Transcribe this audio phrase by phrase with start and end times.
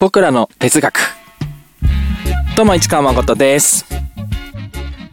[0.00, 1.00] 僕らの哲学。
[2.56, 3.84] どうも市川誠です。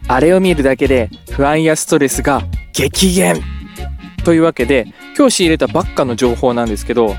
[0.06, 3.42] あれを見るだけで不安やストレスが激減。
[4.24, 4.86] というわけで
[5.18, 7.16] 今日仕入れたばっかの情報なんですけど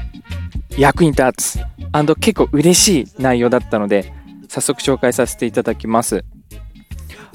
[0.78, 1.60] 役に立つ
[2.22, 4.14] 結構嬉しい内容だったので
[4.48, 6.24] 早速紹介させていただきます。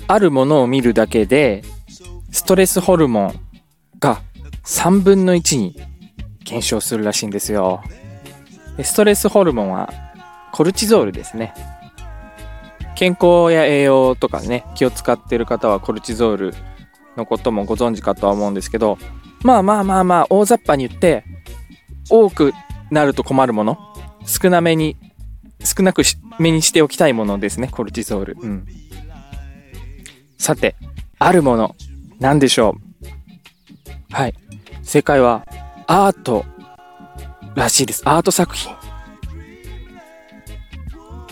[0.09, 1.62] あるものを見るだけで
[2.30, 3.35] ストレスホルモン
[4.01, 4.23] が
[4.64, 5.79] 3分の1に
[6.43, 7.83] 減少するらしいんですよ。
[8.83, 9.93] ストレスホルモンは
[10.53, 11.55] コルチゾールですね。
[12.95, 16.54] 健康や栄養とかね気を使ってる方はコルチゾール
[17.17, 18.99] のこともご存知かとは思うんですけど
[19.43, 21.25] まあまあまあまあ大雑把に言って
[22.11, 22.53] 多く
[22.91, 23.79] なると困るもの
[24.25, 24.96] 少なめに
[25.64, 26.03] 少なく
[26.39, 28.66] めにしておきたいものですねコルチゾール、うん、
[30.39, 30.77] さて
[31.19, 31.75] あるもの
[32.20, 34.14] 何でしょう？
[34.14, 34.34] はい。
[34.83, 35.47] 正解は
[35.86, 36.44] アート
[37.55, 38.03] らしいです。
[38.05, 38.72] アート作品。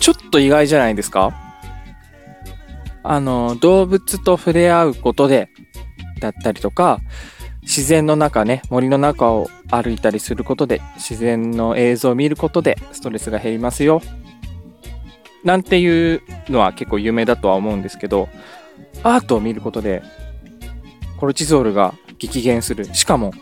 [0.00, 1.32] ちょっと意外じゃないですか？
[3.02, 5.48] あの動物と触れ合うことで
[6.20, 7.01] だったりとか
[7.62, 14.02] 自然の中ね、森の中を歩いたりすることで、自然の映像を見ることでストレスが減りますよ。
[15.45, 18.28] なんていうのは結構有名だとは思うんですけど、
[19.02, 20.02] アートを見ることで、
[21.18, 22.87] コルチゾールが激減する。
[22.95, 23.32] しかも、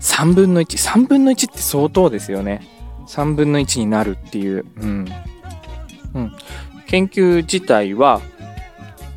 [0.00, 0.78] 3分の1。
[0.78, 2.66] 3分の1って相当ですよね。
[3.08, 4.64] 3分の1になるっていう。
[4.76, 5.06] うん。
[6.16, 6.32] うん。
[6.86, 8.20] 研究自体は、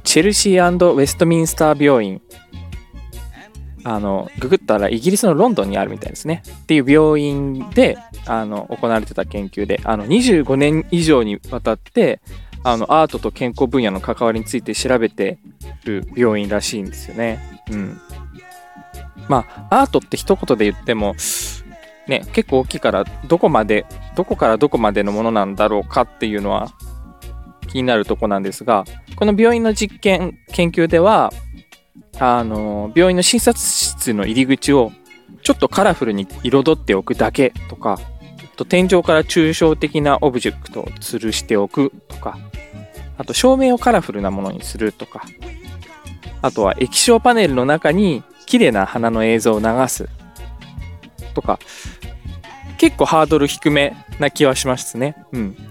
[0.03, 2.22] チェルシーウェストミンスター病院
[3.83, 12.22] あのググったらイギリスのロンドンにあるみたいですねっていう病院であの行われてた研究であの25年以上にわたって
[12.64, 15.39] あのアートと健康分野の関わりについて調べて
[15.86, 17.39] る病院らしいんですよね。
[17.72, 18.02] うん。
[19.30, 21.16] まあアートって一言で言っても
[22.08, 26.69] ね結構大きいからどこまでどこからどこまでのものなんだろうかっていうのは
[27.70, 31.31] 気になるとこなんですがこの病院の実験研究では
[32.20, 34.91] あの、病院の診察室の入り口を
[35.41, 37.97] ちょっとカラフルに彩っておくだけとか、
[38.58, 42.38] と天井から抽象的なオブジェクトを吊るしておくとか、
[43.18, 45.24] あと照明をカラフルなものにするとか、
[46.41, 50.09] あとは液晶パネルの中に綺麗な花の映像を流す
[51.34, 51.58] とか、
[52.78, 55.16] 結構ハードル低めな気はしますね。
[55.31, 55.69] うん。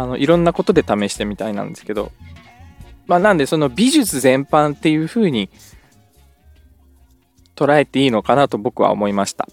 [0.00, 2.12] あの、いろんなことで試してみたいなんですけど、
[3.06, 5.50] まあ、なんでその美術全般っていう風に
[7.56, 9.48] 捉えていいのかなと僕は思いました。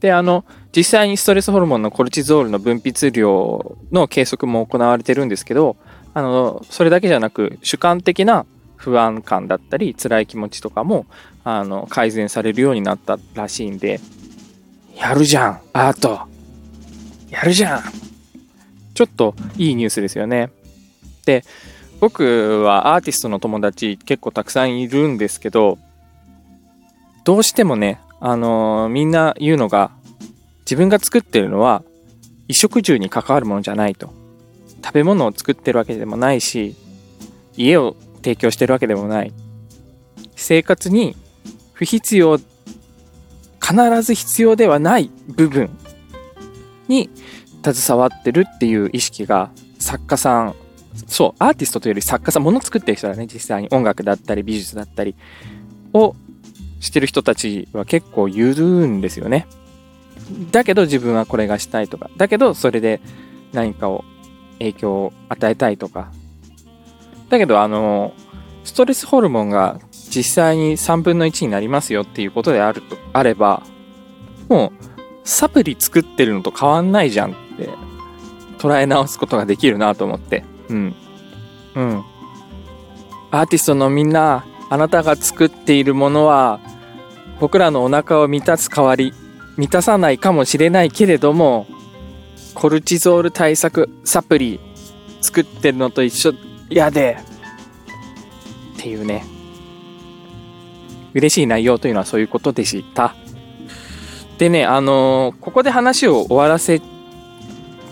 [0.00, 0.44] で、あの、
[0.74, 5.76] 実際にストレスホルモンのコルチゾールの分泌量の計測も行われてるんですけど、
[6.14, 8.46] あの、それだけじゃなく主観的な
[8.82, 11.06] 不安感だったり辛い気持ちとかも
[11.44, 14.00] あの改善されるようになったらしいんで
[14.96, 16.20] やるじゃんアート。
[17.30, 18.11] やるじゃん。
[18.94, 20.50] ちょっといいニュースですよね
[21.24, 21.44] で
[22.02, 25.78] 僕はアーティストの友達結構たくさんいるんですけど、
[27.22, 29.92] どうしてもね、あのー、みんな言うのが、
[30.62, 31.84] 自分が作ってるのは
[32.48, 34.12] 衣食住に関わるものじゃないと。
[34.84, 36.74] 食べ物を作ってるわけでもないし、
[37.56, 39.32] 家を提供してるわけでもない。
[40.34, 41.14] 生活に
[41.72, 45.70] 不必要、必ず必要ではない部分
[46.88, 47.10] に
[47.62, 50.54] 携わってるっていう意識が作家さん
[51.06, 55.14] そう、アーティストというより作家さん、もの作ってる人だね、実際に音楽だったり美術だったり
[55.92, 56.14] を
[56.80, 59.46] してる人たちは結構言うんですよね。
[60.50, 63.00] だけど自分はこれがしたいとか、だけどそれで
[63.52, 64.04] 何かを
[64.58, 66.12] 影響を与えたいとか。
[67.30, 68.12] だけどあの、
[68.64, 69.80] ストレスホルモンが
[70.10, 73.62] 実際に3分の1になりますよっていうことであると、あれば、
[74.48, 74.91] もう
[75.24, 77.68] サプリ作ってるのと変わんないじゃんって
[78.58, 80.44] 捉え直すことができるなと思って。
[80.68, 80.94] うん。
[81.74, 82.04] うん。
[83.30, 86.60] アーティストのみんな、あなたが作っているものは、
[87.40, 89.12] 僕らのお腹を満たす代わり、
[89.56, 91.66] 満たさないかもしれないけれども、
[92.54, 94.60] コルチゾール対策サプリ
[95.20, 96.34] 作ってるのと一緒
[96.70, 97.18] やで。
[98.76, 99.24] っていうね。
[101.14, 103.14] 嬉しい内容というのはそういうことでした。
[104.42, 106.82] でね、あのー、ここで話を終わらせ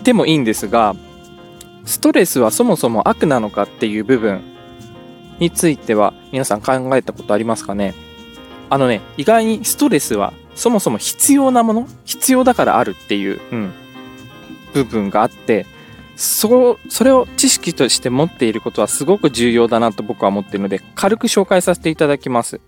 [0.03, 0.97] てもいいんですが、
[1.85, 4.41] ストレスはそもそも悪なのかっていう部分
[5.39, 7.93] については皆さん考えたことありますかね？
[8.69, 13.73] あのね、意外にストレスはそもそも必要なもの必要だからあるっていう、うん、
[14.73, 15.65] 部分があって、
[16.17, 22.59] そそれを知識として持っていることはすごく重要だなと僕は思っているので、軽く紹介させていただきます。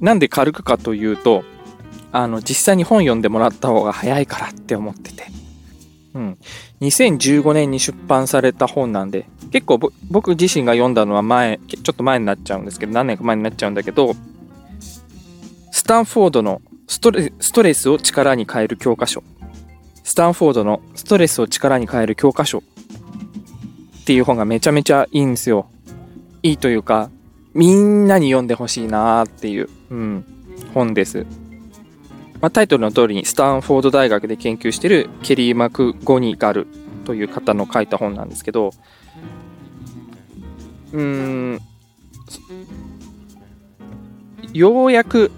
[0.00, 1.44] なんで軽くかというと、
[2.12, 5.24] あの、実際に本読んでもらった方が早いからって思ってて。
[6.14, 6.38] うん。
[6.80, 9.78] 2015年に出版された本なんで、結構
[10.10, 14.14] 僕自身が読んだのは前、ちょっと前になっちゃうんですけど、何年か前になっちゃうんだけど、
[15.72, 19.22] スタンフォードのストレストレスを力に変える教科書。
[20.02, 22.62] スタンフォードのストレスを力に変える教科書っ
[24.04, 25.68] ていう本がめちゃめちゃいいんですよ。
[26.42, 27.10] いいというか、
[27.54, 30.24] みんなに読んでほしいなーっていう、うん、
[30.74, 31.26] 本です。
[32.40, 36.66] まあ、タイトルの通りにスタンフォード大学で研究しているケリー・マクゴニガル
[37.04, 38.72] という方の書いた本なんですけど、
[40.92, 41.60] うーん、
[44.52, 45.30] ようやく、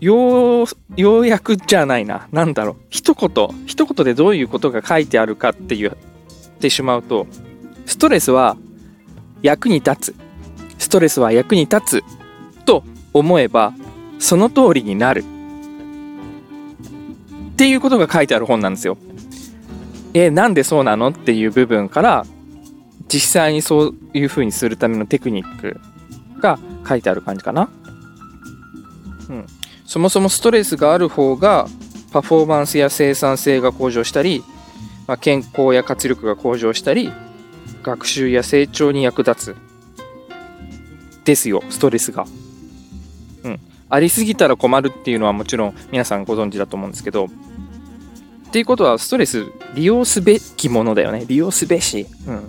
[0.00, 0.66] よう、
[0.96, 2.28] ようやくじゃないな。
[2.32, 2.76] なんだろう。
[2.88, 5.94] 一言、一言でどういうことが書いてあるかって言っ
[6.60, 7.26] てしまうと、
[7.84, 8.56] ストレスは
[9.42, 10.14] 役に立つ。
[10.78, 12.04] ストレスは役に立つ。
[12.64, 13.74] と思えば、
[14.18, 15.24] その通りになる。
[17.60, 18.96] っていうことが書いてある本なんですよ。
[20.14, 22.24] えなんでそうなのっていう部分から
[23.06, 25.78] 実際にそういう風にするためのテクニック
[26.40, 26.58] が
[26.88, 27.68] 書いてある感じかな。
[29.28, 29.46] うん。
[29.84, 31.68] そもそもストレスがある方が
[32.12, 34.42] パフォーマンスや生産性が向上したり、
[35.06, 37.12] まあ、健康や活力が向上したり、
[37.82, 39.56] 学習や成長に役立つ。
[41.26, 42.24] ですよ、ストレスが。
[43.90, 51.24] ありすぎたら困るっていうのはもちろん皆さんご存知だと思うんですけど、っていうことは、ストレス利用すべきものだよね。
[51.28, 52.06] 利用すべし。
[52.26, 52.48] うん。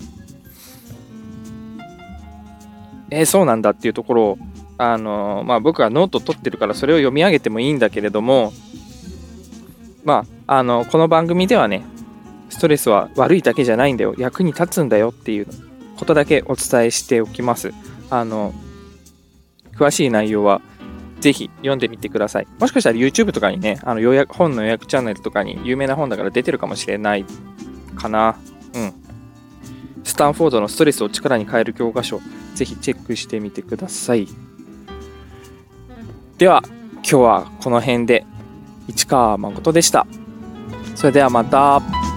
[3.11, 4.37] えー、そうなんだっていうところを、
[4.79, 8.51] あのー、まあ僕はノート取ってるからそれを読み上げてもいいんだけれども、
[10.03, 11.83] まあ、あの、この番組ではね、
[12.49, 14.15] ストレスは悪いだけじゃないんだよ。
[14.17, 15.47] 役に立つんだよっていう
[15.97, 17.73] ことだけお伝えしておきます。
[18.09, 18.53] あの、
[19.75, 20.61] 詳しい内容は
[21.21, 22.47] ぜひ読んでみてください。
[22.59, 27.25] もしかしたら YouTube とかにね、あの予約本の予約チャンネルとかに有名な本だから出てるかもしれない
[27.95, 28.35] かな。
[28.73, 28.93] うん。
[30.03, 32.19] スタンフォードのストレスを力に変える教科書、
[32.55, 34.27] ぜひチェックしてみてください。
[36.37, 36.63] では、
[36.95, 38.25] 今日はこの辺で、
[38.87, 40.07] 市川誠でした。
[40.95, 42.10] それではまた。